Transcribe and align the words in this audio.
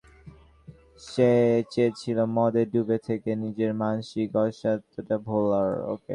সে 1.01 1.29
চেয়েছিল 1.71 2.17
মদে 2.35 2.63
ডুবে 2.71 2.97
থেকে 3.07 3.29
নিজের 3.43 3.71
মানসিক 3.81 4.29
অসহায়ত্বটা 4.37 5.15
ভোলার! 5.27 5.69